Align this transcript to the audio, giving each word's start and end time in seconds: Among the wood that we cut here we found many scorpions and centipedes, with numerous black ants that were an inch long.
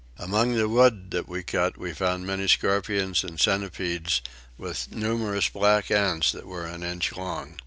Among 0.17 0.55
the 0.55 0.67
wood 0.67 1.11
that 1.11 1.27
we 1.27 1.43
cut 1.43 1.75
here 1.75 1.83
we 1.83 1.93
found 1.93 2.25
many 2.25 2.47
scorpions 2.47 3.23
and 3.23 3.39
centipedes, 3.39 4.23
with 4.57 4.91
numerous 4.91 5.47
black 5.47 5.91
ants 5.91 6.31
that 6.31 6.47
were 6.47 6.65
an 6.65 6.81
inch 6.81 7.11
long. 7.15 7.59